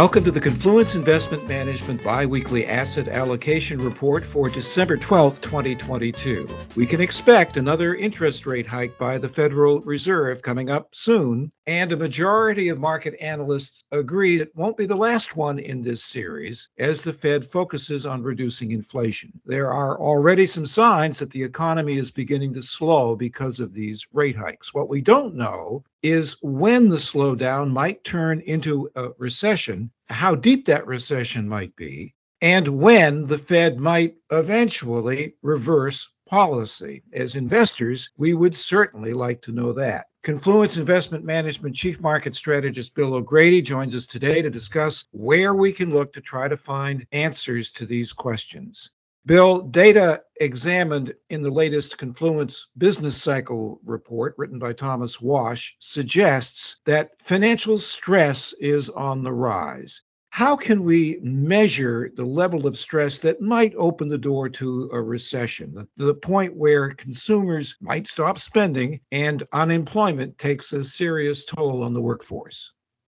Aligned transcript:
Welcome 0.00 0.24
to 0.24 0.30
the 0.30 0.40
Confluence 0.40 0.94
Investment 0.94 1.46
Management 1.46 2.02
Biweekly 2.02 2.66
Asset 2.66 3.06
Allocation 3.06 3.78
Report 3.78 4.24
for 4.24 4.48
December 4.48 4.96
12, 4.96 5.42
2022. 5.42 6.48
We 6.74 6.86
can 6.86 7.02
expect 7.02 7.58
another 7.58 7.94
interest 7.94 8.46
rate 8.46 8.66
hike 8.66 8.96
by 8.96 9.18
the 9.18 9.28
Federal 9.28 9.82
Reserve 9.82 10.40
coming 10.40 10.70
up 10.70 10.88
soon, 10.94 11.52
and 11.66 11.92
a 11.92 11.98
majority 11.98 12.70
of 12.70 12.80
market 12.80 13.14
analysts 13.20 13.84
agree 13.92 14.40
it 14.40 14.56
won't 14.56 14.78
be 14.78 14.86
the 14.86 14.96
last 14.96 15.36
one 15.36 15.58
in 15.58 15.82
this 15.82 16.02
series 16.02 16.70
as 16.78 17.02
the 17.02 17.12
Fed 17.12 17.44
focuses 17.44 18.06
on 18.06 18.22
reducing 18.22 18.70
inflation. 18.70 19.30
There 19.44 19.70
are 19.70 20.00
already 20.00 20.46
some 20.46 20.64
signs 20.64 21.18
that 21.18 21.28
the 21.28 21.44
economy 21.44 21.98
is 21.98 22.10
beginning 22.10 22.54
to 22.54 22.62
slow 22.62 23.16
because 23.16 23.60
of 23.60 23.74
these 23.74 24.06
rate 24.14 24.36
hikes. 24.36 24.72
What 24.72 24.88
we 24.88 25.02
don't 25.02 25.34
know 25.34 25.84
is 26.02 26.38
when 26.40 26.88
the 26.88 26.96
slowdown 26.96 27.70
might 27.70 28.02
turn 28.04 28.40
into 28.40 28.90
a 28.96 29.08
recession, 29.18 29.89
how 30.08 30.34
deep 30.34 30.66
that 30.66 30.86
recession 30.86 31.48
might 31.48 31.74
be, 31.76 32.14
and 32.40 32.68
when 32.68 33.26
the 33.26 33.38
Fed 33.38 33.78
might 33.78 34.14
eventually 34.30 35.34
reverse 35.42 36.08
policy. 36.30 37.02
As 37.12 37.34
investors, 37.34 38.10
we 38.16 38.34
would 38.34 38.56
certainly 38.56 39.12
like 39.12 39.42
to 39.42 39.52
know 39.52 39.72
that. 39.72 40.06
Confluence 40.22 40.76
Investment 40.76 41.24
Management 41.24 41.74
Chief 41.74 42.00
Market 42.00 42.36
Strategist 42.36 42.94
Bill 42.94 43.14
O'Grady 43.14 43.60
joins 43.60 43.96
us 43.96 44.06
today 44.06 44.40
to 44.40 44.48
discuss 44.48 45.06
where 45.10 45.54
we 45.54 45.72
can 45.72 45.92
look 45.92 46.12
to 46.12 46.20
try 46.20 46.46
to 46.46 46.56
find 46.56 47.04
answers 47.10 47.72
to 47.72 47.84
these 47.84 48.12
questions. 48.12 48.92
Bill, 49.26 49.60
data 49.60 50.22
examined 50.40 51.14
in 51.28 51.42
the 51.42 51.50
latest 51.50 51.98
Confluence 51.98 52.68
Business 52.78 53.20
Cycle 53.20 53.78
report 53.84 54.34
written 54.38 54.58
by 54.58 54.72
Thomas 54.72 55.20
Wash 55.20 55.76
suggests 55.78 56.80
that 56.86 57.20
financial 57.20 57.78
stress 57.78 58.54
is 58.54 58.88
on 58.88 59.22
the 59.22 59.32
rise. 59.32 60.00
How 60.30 60.56
can 60.56 60.84
we 60.84 61.18
measure 61.22 62.10
the 62.16 62.24
level 62.24 62.66
of 62.66 62.78
stress 62.78 63.18
that 63.18 63.42
might 63.42 63.74
open 63.76 64.08
the 64.08 64.16
door 64.16 64.48
to 64.48 64.88
a 64.90 65.02
recession, 65.02 65.86
the, 65.96 66.14
point 66.14 66.56
where 66.56 66.94
consumers 66.94 67.76
might 67.80 68.06
stop 68.06 68.38
spending 68.38 69.00
and 69.12 69.42
unemployment 69.52 70.38
takes 70.38 70.72
a 70.72 70.82
serious 70.82 71.44
toll 71.44 71.82
on 71.82 71.92
the 71.92 72.00
workforce? 72.00 72.72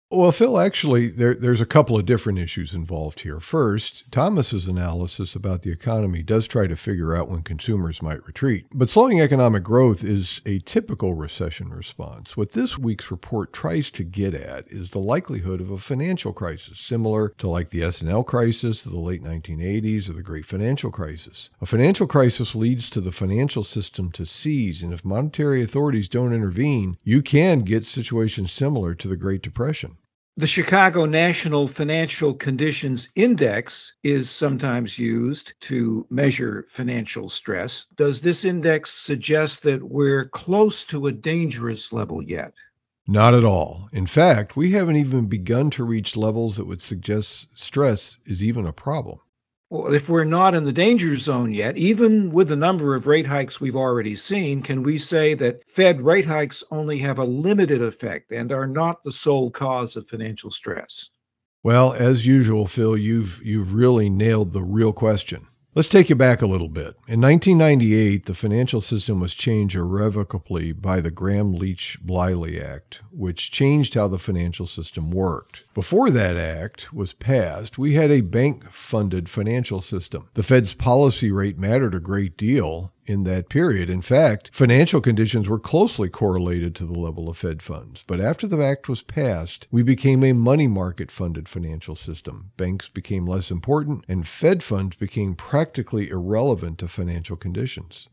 Well, 0.08 0.30
Phil, 0.30 0.56
actually, 0.60 1.08
there, 1.08 1.34
there's 1.34 1.60
a 1.60 1.66
couple 1.66 1.98
of 1.98 2.06
different 2.06 2.38
issues 2.38 2.74
involved 2.74 3.20
here. 3.20 3.40
First, 3.40 4.04
Thomas's 4.12 4.68
analysis 4.68 5.34
about 5.34 5.62
the 5.62 5.72
economy 5.72 6.22
does 6.22 6.46
try 6.46 6.68
to 6.68 6.76
figure 6.76 7.16
out 7.16 7.28
when 7.28 7.42
consumers 7.42 8.00
might 8.00 8.24
retreat. 8.24 8.66
But 8.72 8.88
slowing 8.88 9.20
economic 9.20 9.64
growth 9.64 10.04
is 10.04 10.40
a 10.46 10.60
typical 10.60 11.14
recession 11.14 11.70
response. 11.70 12.36
What 12.36 12.52
this 12.52 12.78
week's 12.78 13.10
report 13.10 13.52
tries 13.52 13.90
to 13.90 14.04
get 14.04 14.32
at 14.32 14.68
is 14.68 14.90
the 14.90 15.00
likelihood 15.00 15.60
of 15.60 15.72
a 15.72 15.78
financial 15.78 16.32
crisis, 16.32 16.78
similar 16.78 17.30
to 17.38 17.48
like 17.48 17.70
the 17.70 17.82
S&L 17.82 18.22
crisis 18.22 18.86
of 18.86 18.92
the 18.92 19.00
late 19.00 19.24
1980s 19.24 20.08
or 20.08 20.12
the 20.12 20.22
Great 20.22 20.46
Financial 20.46 20.92
Crisis. 20.92 21.50
A 21.60 21.66
financial 21.66 22.06
crisis 22.06 22.54
leads 22.54 22.88
to 22.90 23.00
the 23.00 23.10
financial 23.10 23.64
system 23.64 24.12
to 24.12 24.24
seize, 24.24 24.84
and 24.84 24.92
if 24.92 25.04
monetary 25.04 25.64
authorities 25.64 26.06
don't 26.06 26.32
intervene, 26.32 26.96
you 27.02 27.22
can 27.22 27.62
get 27.62 27.84
situations 27.84 28.52
similar 28.52 28.94
to 28.94 29.08
the 29.08 29.16
Great 29.16 29.42
Depression. 29.42 29.96
The 30.38 30.46
Chicago 30.46 31.06
National 31.06 31.66
Financial 31.66 32.34
Conditions 32.34 33.08
Index 33.14 33.94
is 34.02 34.28
sometimes 34.28 34.98
used 34.98 35.54
to 35.60 36.06
measure 36.10 36.66
financial 36.68 37.30
stress. 37.30 37.86
Does 37.96 38.20
this 38.20 38.44
index 38.44 38.92
suggest 38.92 39.62
that 39.62 39.82
we're 39.82 40.26
close 40.26 40.84
to 40.86 41.06
a 41.06 41.12
dangerous 41.12 41.90
level 41.90 42.22
yet? 42.22 42.52
Not 43.08 43.32
at 43.32 43.46
all. 43.46 43.88
In 43.92 44.06
fact, 44.06 44.56
we 44.56 44.72
haven't 44.72 44.96
even 44.96 45.24
begun 45.24 45.70
to 45.70 45.84
reach 45.84 46.16
levels 46.16 46.58
that 46.58 46.66
would 46.66 46.82
suggest 46.82 47.46
stress 47.54 48.18
is 48.26 48.42
even 48.42 48.66
a 48.66 48.74
problem. 48.74 49.20
If 49.70 50.08
we're 50.08 50.24
not 50.24 50.54
in 50.54 50.62
the 50.64 50.72
danger 50.72 51.16
zone 51.16 51.52
yet, 51.52 51.76
even 51.76 52.30
with 52.30 52.48
the 52.48 52.56
number 52.56 52.94
of 52.94 53.08
rate 53.08 53.26
hikes 53.26 53.60
we've 53.60 53.74
already 53.74 54.14
seen, 54.14 54.62
can 54.62 54.84
we 54.84 54.96
say 54.96 55.34
that 55.34 55.68
Fed 55.68 56.00
rate 56.00 56.26
hikes 56.26 56.62
only 56.70 56.98
have 56.98 57.18
a 57.18 57.24
limited 57.24 57.82
effect 57.82 58.30
and 58.30 58.52
are 58.52 58.68
not 58.68 59.02
the 59.02 59.10
sole 59.10 59.50
cause 59.50 59.96
of 59.96 60.06
financial 60.06 60.52
stress? 60.52 61.10
Well, 61.64 61.92
as 61.94 62.24
usual, 62.24 62.68
Phil, 62.68 62.96
you've 62.96 63.40
you've 63.42 63.74
really 63.74 64.08
nailed 64.08 64.52
the 64.52 64.62
real 64.62 64.92
question. 64.92 65.48
Let's 65.76 65.90
take 65.90 66.08
you 66.08 66.14
back 66.16 66.40
a 66.40 66.46
little 66.46 66.70
bit. 66.70 66.96
In 67.06 67.20
1998, 67.20 68.24
the 68.24 68.32
financial 68.32 68.80
system 68.80 69.20
was 69.20 69.34
changed 69.34 69.76
irrevocably 69.76 70.72
by 70.72 71.02
the 71.02 71.10
Gramm 71.10 71.52
Leach 71.52 71.98
Bliley 72.02 72.58
Act, 72.58 73.02
which 73.12 73.50
changed 73.50 73.92
how 73.92 74.08
the 74.08 74.18
financial 74.18 74.66
system 74.66 75.10
worked. 75.10 75.64
Before 75.74 76.08
that 76.08 76.38
act 76.38 76.94
was 76.94 77.12
passed, 77.12 77.76
we 77.76 77.92
had 77.92 78.10
a 78.10 78.22
bank 78.22 78.72
funded 78.72 79.28
financial 79.28 79.82
system. 79.82 80.30
The 80.32 80.42
Fed's 80.42 80.72
policy 80.72 81.30
rate 81.30 81.58
mattered 81.58 81.94
a 81.94 82.00
great 82.00 82.38
deal, 82.38 82.94
in 83.06 83.24
that 83.24 83.48
period. 83.48 83.88
In 83.88 84.02
fact, 84.02 84.50
financial 84.52 85.00
conditions 85.00 85.48
were 85.48 85.58
closely 85.58 86.08
correlated 86.08 86.74
to 86.76 86.86
the 86.86 86.98
level 86.98 87.28
of 87.28 87.38
Fed 87.38 87.62
funds. 87.62 88.04
But 88.06 88.20
after 88.20 88.46
the 88.46 88.62
act 88.64 88.88
was 88.88 89.02
passed, 89.02 89.66
we 89.70 89.82
became 89.82 90.22
a 90.22 90.32
money 90.32 90.66
market 90.66 91.10
funded 91.10 91.48
financial 91.48 91.96
system. 91.96 92.52
Banks 92.56 92.88
became 92.88 93.26
less 93.26 93.50
important, 93.50 94.04
and 94.08 94.26
Fed 94.26 94.62
funds 94.62 94.96
became 94.96 95.34
practically 95.34 96.08
irrelevant 96.08 96.78
to 96.78 96.88
financial 96.88 97.36
conditions. 97.36 98.08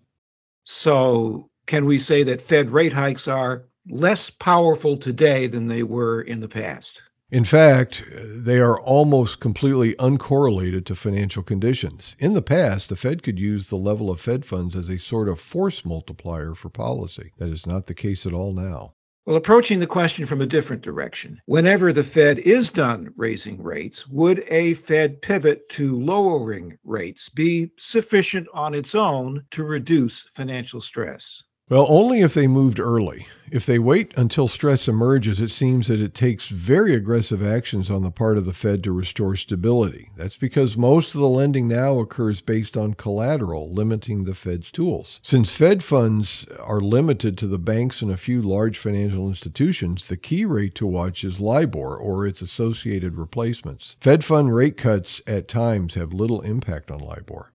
So, 0.64 1.50
can 1.66 1.86
we 1.86 2.00
say 2.00 2.24
that 2.24 2.42
Fed 2.42 2.70
rate 2.70 2.94
hikes 2.94 3.28
are 3.28 3.66
less 3.90 4.30
powerful 4.30 4.98
today 4.98 5.48
than 5.48 5.68
they 5.68 5.84
were 5.84 6.22
in 6.22 6.40
the 6.40 6.48
past? 6.48 7.02
In 7.34 7.46
fact, 7.46 8.04
they 8.14 8.60
are 8.60 8.80
almost 8.80 9.40
completely 9.40 9.96
uncorrelated 9.96 10.86
to 10.86 10.96
financial 10.96 11.42
conditions. 11.42 12.16
In 12.20 12.36
the 12.36 12.44
past, 12.44 12.90
the 12.90 12.96
Fed 12.96 13.24
could 13.24 13.40
use 13.40 13.70
the 13.70 13.76
level 13.76 14.12
of 14.12 14.22
Fed 14.22 14.46
funds 14.46 14.76
as 14.76 14.88
a 14.88 15.00
sort 15.00 15.28
of 15.28 15.40
force 15.40 15.84
multiplier 15.84 16.54
for 16.54 16.70
policy. 16.70 17.32
That 17.40 17.50
is 17.50 17.66
not 17.66 17.88
the 17.88 17.96
case 17.96 18.28
at 18.28 18.34
all 18.34 18.54
now. 18.54 18.94
Well, 19.26 19.36
approaching 19.36 19.80
the 19.80 19.88
question 19.88 20.28
from 20.28 20.42
a 20.42 20.46
different 20.46 20.84
direction, 20.84 21.42
whenever 21.48 21.92
the 21.92 22.04
Fed 22.04 22.38
is 22.38 22.70
done 22.70 23.12
raising 23.18 23.64
rates, 23.64 24.08
would 24.08 24.44
a 24.50 24.76
Fed 24.76 25.20
pivot 25.20 25.68
to 25.70 26.00
lowering 26.00 26.78
rates 26.84 27.30
be 27.30 27.72
sufficient 27.80 28.48
on 28.54 28.76
its 28.76 28.94
own 28.94 29.44
to 29.50 29.64
reduce 29.64 30.22
financial 30.22 30.82
stress? 30.82 31.42
Well, 31.70 31.86
only 31.88 32.22
if 32.22 32.34
they 32.34 32.46
moved 32.46 32.80
early. 32.80 33.26
If 33.50 33.66
they 33.66 33.80
wait 33.80 34.14
until 34.18 34.48
stress 34.48 34.88
emerges, 34.88 35.40
it 35.40 35.50
seems 35.50 35.88
that 35.88 36.02
it 36.02 36.14
takes 36.14 36.48
very 36.48 36.94
aggressive 36.94 37.42
actions 37.42 37.90
on 37.90 38.04
the 38.04 38.12
part 38.12 38.38
of 38.38 38.46
the 38.46 38.54
Fed 38.54 38.84
to 38.84 38.92
restore 38.92 39.38
stability. 39.38 40.12
That's 40.18 40.36
because 40.36 40.76
most 40.76 41.16
of 41.16 41.22
the 41.22 41.30
lending 41.30 41.70
now 41.70 42.00
occurs 42.00 42.42
based 42.42 42.76
on 42.76 42.96
collateral, 42.96 43.72
limiting 43.72 44.26
the 44.26 44.36
Fed's 44.36 44.72
tools. 44.72 45.22
Since 45.24 45.56
Fed 45.56 45.86
funds 45.86 46.46
are 46.60 46.82
limited 46.82 47.38
to 47.38 47.48
the 47.48 47.60
banks 47.60 48.02
and 48.02 48.12
a 48.12 48.18
few 48.18 48.42
large 48.42 48.78
financial 48.78 49.30
institutions, 49.30 50.06
the 50.06 50.18
key 50.18 50.44
rate 50.44 50.76
to 50.76 50.86
watch 50.86 51.24
is 51.24 51.40
LIBOR 51.40 51.96
or 51.96 52.28
its 52.28 52.42
associated 52.42 53.18
replacements. 53.18 53.96
Fed 54.02 54.26
fund 54.26 54.54
rate 54.54 54.76
cuts 54.76 55.22
at 55.26 55.48
times 55.48 55.94
have 55.94 56.12
little 56.12 56.42
impact 56.42 56.92
on 56.92 57.00
LIBOR. 57.00 57.53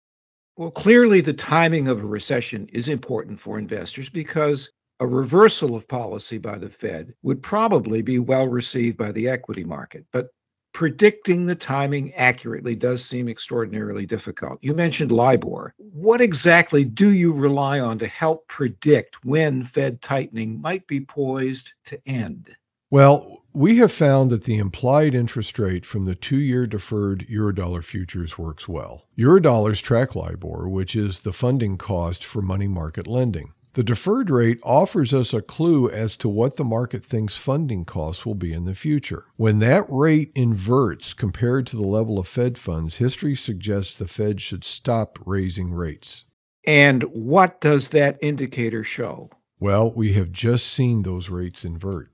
Well, 0.57 0.71
clearly, 0.71 1.21
the 1.21 1.33
timing 1.33 1.87
of 1.87 1.99
a 1.99 2.07
recession 2.07 2.67
is 2.73 2.89
important 2.89 3.39
for 3.39 3.59
investors 3.59 4.09
because 4.09 4.71
a 4.99 5.05
reversal 5.05 5.75
of 5.75 5.87
policy 5.87 6.39
by 6.39 6.57
the 6.57 6.67
Fed 6.67 7.13
would 7.21 7.43
probably 7.43 8.01
be 8.01 8.17
well 8.17 8.47
received 8.47 8.97
by 8.97 9.11
the 9.11 9.29
equity 9.29 9.63
market. 9.63 10.03
But 10.11 10.29
predicting 10.73 11.45
the 11.45 11.53
timing 11.53 12.11
accurately 12.15 12.73
does 12.73 13.05
seem 13.05 13.29
extraordinarily 13.29 14.07
difficult. 14.07 14.57
You 14.63 14.73
mentioned 14.73 15.11
LIBOR. 15.11 15.75
What 15.77 16.21
exactly 16.21 16.83
do 16.83 17.13
you 17.13 17.33
rely 17.33 17.79
on 17.79 17.99
to 17.99 18.07
help 18.07 18.47
predict 18.47 19.23
when 19.23 19.63
Fed 19.63 20.01
tightening 20.01 20.59
might 20.59 20.87
be 20.87 21.01
poised 21.01 21.73
to 21.85 22.01
end? 22.07 22.49
Well, 22.89 23.43
we 23.53 23.77
have 23.77 23.91
found 23.91 24.29
that 24.29 24.43
the 24.43 24.57
implied 24.57 25.13
interest 25.13 25.59
rate 25.59 25.85
from 25.85 26.05
the 26.05 26.15
two 26.15 26.39
year 26.39 26.65
deferred 26.65 27.25
Eurodollar 27.29 27.83
futures 27.83 28.37
works 28.37 28.67
well. 28.67 29.07
Eurodollars 29.17 29.81
track 29.81 30.15
LIBOR, 30.15 30.69
which 30.69 30.95
is 30.95 31.19
the 31.19 31.33
funding 31.33 31.77
cost 31.77 32.23
for 32.23 32.41
money 32.41 32.67
market 32.67 33.07
lending. 33.07 33.51
The 33.73 33.83
deferred 33.83 34.29
rate 34.29 34.59
offers 34.63 35.13
us 35.13 35.33
a 35.33 35.41
clue 35.41 35.89
as 35.89 36.15
to 36.17 36.29
what 36.29 36.55
the 36.55 36.63
market 36.63 37.05
thinks 37.05 37.35
funding 37.35 37.83
costs 37.83 38.25
will 38.25 38.35
be 38.35 38.53
in 38.53 38.65
the 38.65 38.73
future. 38.73 39.25
When 39.35 39.59
that 39.59 39.85
rate 39.89 40.31
inverts 40.33 41.13
compared 41.13 41.67
to 41.67 41.75
the 41.75 41.85
level 41.85 42.17
of 42.17 42.27
Fed 42.27 42.57
funds, 42.57 42.97
history 42.97 43.35
suggests 43.35 43.97
the 43.97 44.07
Fed 44.07 44.39
should 44.39 44.63
stop 44.63 45.19
raising 45.25 45.73
rates. 45.73 46.23
And 46.65 47.03
what 47.03 47.59
does 47.59 47.89
that 47.89 48.17
indicator 48.21 48.83
show? 48.83 49.29
Well, 49.59 49.91
we 49.91 50.13
have 50.13 50.31
just 50.31 50.67
seen 50.67 51.03
those 51.03 51.29
rates 51.29 51.65
invert. 51.65 52.11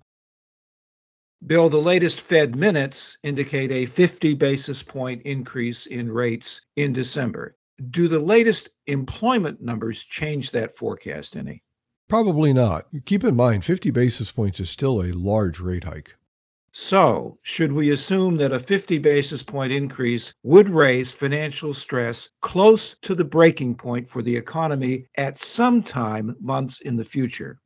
Bill, 1.45 1.67
the 1.67 1.77
latest 1.77 2.21
Fed 2.21 2.55
minutes 2.55 3.17
indicate 3.21 3.69
a 3.69 3.85
50 3.85 4.33
basis 4.35 4.81
point 4.81 5.21
increase 5.23 5.87
in 5.87 6.09
rates 6.09 6.61
in 6.77 6.93
December. 6.93 7.57
Do 7.89 8.07
the 8.07 8.19
latest 8.19 8.69
employment 8.87 9.61
numbers 9.61 10.03
change 10.03 10.51
that 10.51 10.73
forecast 10.73 11.35
any? 11.35 11.61
Probably 12.07 12.53
not. 12.53 12.87
Keep 13.05 13.25
in 13.25 13.35
mind, 13.35 13.65
50 13.65 13.91
basis 13.91 14.31
points 14.31 14.61
is 14.61 14.69
still 14.69 15.01
a 15.01 15.11
large 15.11 15.59
rate 15.59 15.83
hike. 15.83 16.15
So, 16.71 17.37
should 17.41 17.73
we 17.73 17.91
assume 17.91 18.37
that 18.37 18.53
a 18.53 18.59
50 18.59 18.97
basis 18.99 19.43
point 19.43 19.73
increase 19.73 20.33
would 20.43 20.69
raise 20.69 21.11
financial 21.11 21.73
stress 21.73 22.29
close 22.41 22.97
to 23.01 23.13
the 23.13 23.25
breaking 23.25 23.75
point 23.75 24.07
for 24.07 24.21
the 24.21 24.35
economy 24.35 25.07
at 25.17 25.37
some 25.37 25.83
time 25.83 26.37
months 26.39 26.79
in 26.79 26.95
the 26.95 27.05
future? 27.05 27.59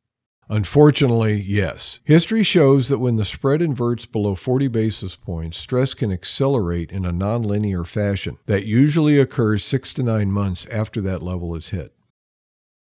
Unfortunately, 0.50 1.42
yes. 1.42 2.00
History 2.06 2.44
shows 2.44 2.88
that 2.88 3.00
when 3.00 3.18
the 3.18 3.26
spread 3.26 3.62
inverts 3.62 4.06
below 4.06 4.34
40 4.34 4.70
basis 4.70 5.16
points, 5.16 5.58
stress 5.58 5.94
can 5.94 6.10
accelerate 6.10 6.90
in 6.90 7.06
a 7.06 7.12
nonlinear 7.12 7.86
fashion 7.86 8.38
that 8.46 8.66
usually 8.66 9.20
occurs 9.20 9.66
six 9.66 9.94
to 9.96 10.04
nine 10.04 10.32
months 10.32 10.66
after 10.72 11.02
that 11.02 11.22
level 11.22 11.54
is 11.54 11.70
hit. 11.70 11.94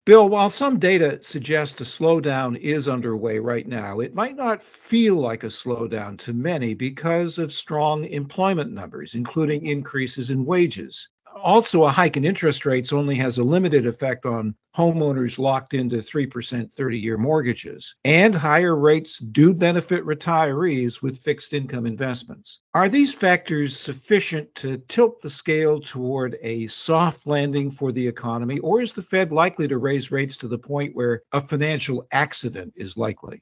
Bill, 0.05 0.29
while 0.29 0.49
some 0.49 0.79
data 0.79 1.21
suggests 1.21 1.81
a 1.81 1.83
slowdown 1.83 2.57
is 2.57 2.87
underway 2.87 3.39
right 3.39 3.67
now, 3.67 3.99
it 3.99 4.15
might 4.15 4.37
not 4.37 4.63
feel 4.63 5.15
like 5.15 5.43
a 5.43 5.47
slowdown 5.47 6.17
to 6.19 6.31
many 6.31 6.73
because 6.73 7.37
of 7.37 7.51
strong 7.51 8.05
employment 8.05 8.71
numbers, 8.71 9.15
including 9.15 9.65
increases 9.65 10.29
in 10.29 10.45
wages 10.45 11.09
also, 11.41 11.85
a 11.85 11.91
hike 11.91 12.17
in 12.17 12.25
interest 12.25 12.65
rates 12.65 12.91
only 12.93 13.15
has 13.15 13.37
a 13.37 13.43
limited 13.43 13.85
effect 13.85 14.25
on 14.25 14.55
homeowners 14.75 15.39
locked 15.39 15.73
into 15.73 15.97
3% 15.97 16.71
30 16.71 16.99
year 16.99 17.17
mortgages, 17.17 17.95
and 18.05 18.35
higher 18.35 18.75
rates 18.75 19.19
do 19.19 19.53
benefit 19.53 20.03
retirees 20.05 21.01
with 21.01 21.17
fixed 21.17 21.53
income 21.53 21.85
investments. 21.85 22.61
Are 22.73 22.89
these 22.89 23.13
factors 23.13 23.77
sufficient 23.77 24.53
to 24.55 24.77
tilt 24.87 25.21
the 25.21 25.29
scale 25.29 25.79
toward 25.79 26.37
a 26.41 26.67
soft 26.67 27.25
landing 27.25 27.71
for 27.71 27.91
the 27.91 28.07
economy, 28.07 28.59
or 28.59 28.81
is 28.81 28.93
the 28.93 29.01
Fed 29.01 29.31
likely 29.31 29.67
to 29.67 29.77
raise 29.77 30.11
rates 30.11 30.37
to 30.37 30.47
the 30.47 30.59
point 30.59 30.95
where 30.95 31.23
a 31.31 31.41
financial 31.41 32.05
accident 32.11 32.73
is 32.75 32.97
likely? 32.97 33.41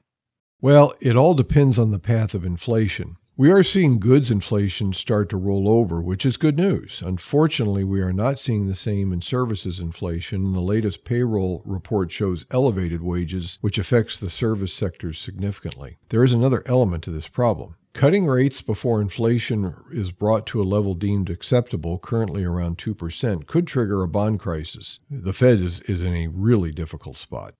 Well, 0.60 0.94
it 1.00 1.16
all 1.16 1.34
depends 1.34 1.78
on 1.78 1.90
the 1.90 1.98
path 1.98 2.34
of 2.34 2.44
inflation. 2.44 3.16
We 3.38 3.50
are 3.50 3.62
seeing 3.62 3.98
goods 3.98 4.30
inflation 4.30 4.94
start 4.94 5.28
to 5.28 5.36
roll 5.36 5.68
over, 5.68 6.00
which 6.00 6.24
is 6.24 6.38
good 6.38 6.56
news. 6.56 7.02
Unfortunately, 7.04 7.84
we 7.84 8.00
are 8.00 8.10
not 8.10 8.38
seeing 8.38 8.66
the 8.66 8.74
same 8.74 9.12
in 9.12 9.20
services 9.20 9.78
inflation. 9.78 10.54
The 10.54 10.60
latest 10.62 11.04
payroll 11.04 11.60
report 11.66 12.10
shows 12.10 12.46
elevated 12.50 13.02
wages, 13.02 13.58
which 13.60 13.76
affects 13.76 14.18
the 14.18 14.30
service 14.30 14.72
sectors 14.72 15.18
significantly. 15.18 15.98
There 16.08 16.24
is 16.24 16.32
another 16.32 16.62
element 16.64 17.04
to 17.04 17.10
this 17.10 17.28
problem. 17.28 17.76
Cutting 17.92 18.24
rates 18.24 18.62
before 18.62 19.02
inflation 19.02 19.74
is 19.92 20.12
brought 20.12 20.46
to 20.46 20.62
a 20.62 20.64
level 20.64 20.94
deemed 20.94 21.28
acceptable, 21.28 21.98
currently 21.98 22.42
around 22.42 22.78
2%, 22.78 23.46
could 23.46 23.66
trigger 23.66 24.02
a 24.02 24.08
bond 24.08 24.40
crisis. 24.40 24.98
The 25.10 25.34
Fed 25.34 25.60
is, 25.60 25.80
is 25.80 26.00
in 26.00 26.14
a 26.14 26.28
really 26.28 26.72
difficult 26.72 27.18
spot. 27.18 27.52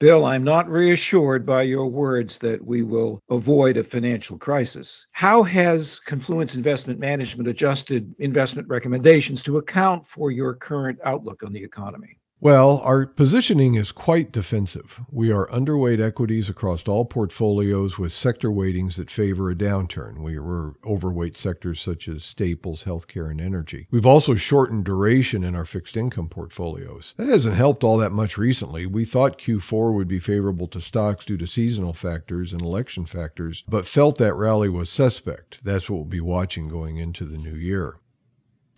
Bill, 0.00 0.26
I'm 0.26 0.44
not 0.44 0.70
reassured 0.70 1.44
by 1.44 1.62
your 1.62 1.86
words 1.86 2.38
that 2.38 2.64
we 2.64 2.82
will 2.84 3.20
avoid 3.30 3.76
a 3.76 3.82
financial 3.82 4.38
crisis. 4.38 5.04
How 5.10 5.42
has 5.42 5.98
Confluence 5.98 6.54
Investment 6.54 7.00
Management 7.00 7.48
adjusted 7.48 8.14
investment 8.20 8.68
recommendations 8.68 9.42
to 9.42 9.58
account 9.58 10.06
for 10.06 10.30
your 10.30 10.54
current 10.54 11.00
outlook 11.04 11.42
on 11.42 11.52
the 11.52 11.64
economy? 11.64 12.20
Well, 12.40 12.78
our 12.84 13.04
positioning 13.04 13.74
is 13.74 13.90
quite 13.90 14.30
defensive. 14.30 15.00
We 15.10 15.32
are 15.32 15.48
underweight 15.48 16.00
equities 16.00 16.48
across 16.48 16.86
all 16.86 17.04
portfolios 17.04 17.98
with 17.98 18.12
sector 18.12 18.48
weightings 18.48 18.94
that 18.94 19.10
favor 19.10 19.50
a 19.50 19.56
downturn. 19.56 20.18
We 20.22 20.38
were 20.38 20.76
overweight 20.86 21.36
sectors 21.36 21.80
such 21.80 22.06
as 22.06 22.22
staples, 22.22 22.84
healthcare, 22.84 23.28
and 23.28 23.40
energy. 23.40 23.88
We've 23.90 24.06
also 24.06 24.36
shortened 24.36 24.84
duration 24.84 25.42
in 25.42 25.56
our 25.56 25.64
fixed 25.64 25.96
income 25.96 26.28
portfolios. 26.28 27.12
That 27.16 27.26
hasn't 27.26 27.56
helped 27.56 27.82
all 27.82 27.98
that 27.98 28.12
much 28.12 28.38
recently. 28.38 28.86
We 28.86 29.04
thought 29.04 29.40
Q4 29.40 29.92
would 29.92 30.06
be 30.06 30.20
favorable 30.20 30.68
to 30.68 30.80
stocks 30.80 31.24
due 31.24 31.38
to 31.38 31.46
seasonal 31.48 31.92
factors 31.92 32.52
and 32.52 32.62
election 32.62 33.04
factors, 33.04 33.64
but 33.66 33.84
felt 33.84 34.16
that 34.18 34.34
rally 34.34 34.68
was 34.68 34.90
suspect. 34.90 35.58
That's 35.64 35.90
what 35.90 35.96
we'll 35.96 36.04
be 36.04 36.20
watching 36.20 36.68
going 36.68 36.98
into 36.98 37.24
the 37.24 37.36
new 37.36 37.56
year. 37.56 37.96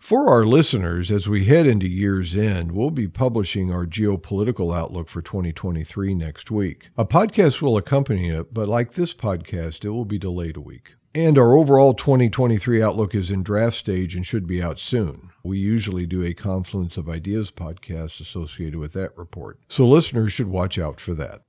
For 0.00 0.28
our 0.30 0.46
listeners, 0.46 1.10
as 1.10 1.28
we 1.28 1.44
head 1.44 1.66
into 1.66 1.86
year's 1.86 2.34
end, 2.34 2.72
we'll 2.72 2.90
be 2.90 3.06
publishing 3.06 3.70
our 3.70 3.84
geopolitical 3.84 4.76
outlook 4.76 5.08
for 5.08 5.20
2023 5.20 6.14
next 6.14 6.50
week. 6.50 6.88
A 6.96 7.04
podcast 7.04 7.60
will 7.60 7.76
accompany 7.76 8.30
it, 8.30 8.52
but 8.52 8.66
like 8.66 8.94
this 8.94 9.12
podcast, 9.12 9.84
it 9.84 9.90
will 9.90 10.06
be 10.06 10.18
delayed 10.18 10.56
a 10.56 10.60
week. 10.60 10.94
And 11.14 11.36
our 11.36 11.52
overall 11.56 11.92
2023 11.92 12.82
outlook 12.82 13.14
is 13.14 13.30
in 13.30 13.42
draft 13.42 13.76
stage 13.76 14.16
and 14.16 14.26
should 14.26 14.46
be 14.46 14.62
out 14.62 14.80
soon. 14.80 15.30
We 15.44 15.58
usually 15.58 16.06
do 16.06 16.24
a 16.24 16.34
Confluence 16.34 16.96
of 16.96 17.08
Ideas 17.08 17.50
podcast 17.50 18.20
associated 18.20 18.76
with 18.76 18.94
that 18.94 19.16
report, 19.16 19.60
so 19.68 19.86
listeners 19.86 20.32
should 20.32 20.48
watch 20.48 20.78
out 20.78 20.98
for 20.98 21.14
that. 21.14 21.42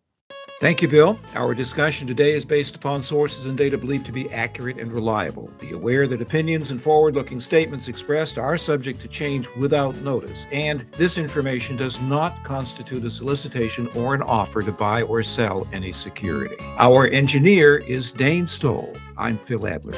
Thank 0.61 0.83
you, 0.83 0.87
Bill. 0.87 1.17
Our 1.33 1.55
discussion 1.55 2.05
today 2.05 2.33
is 2.33 2.45
based 2.45 2.75
upon 2.75 3.01
sources 3.01 3.47
and 3.47 3.57
data 3.57 3.79
believed 3.79 4.05
to 4.05 4.11
be 4.11 4.31
accurate 4.31 4.77
and 4.77 4.93
reliable. 4.93 5.49
Be 5.59 5.71
aware 5.71 6.05
that 6.05 6.21
opinions 6.21 6.69
and 6.69 6.79
forward 6.79 7.15
looking 7.15 7.39
statements 7.39 7.87
expressed 7.87 8.37
are 8.37 8.59
subject 8.59 9.01
to 9.01 9.07
change 9.07 9.49
without 9.57 9.95
notice, 10.03 10.45
and 10.51 10.81
this 10.91 11.17
information 11.17 11.77
does 11.77 11.99
not 12.01 12.43
constitute 12.43 13.03
a 13.03 13.09
solicitation 13.09 13.89
or 13.95 14.13
an 14.13 14.21
offer 14.21 14.61
to 14.61 14.71
buy 14.71 15.01
or 15.01 15.23
sell 15.23 15.67
any 15.73 15.91
security. 15.91 16.57
Our 16.77 17.07
engineer 17.07 17.77
is 17.77 18.11
Dane 18.11 18.45
Stoll. 18.45 18.95
I'm 19.17 19.39
Phil 19.39 19.65
Adler. 19.65 19.95